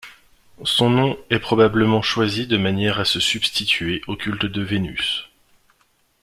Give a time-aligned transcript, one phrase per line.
[0.63, 5.29] Son nom est probablement choisi de manière à se substituer au culte de Vénus.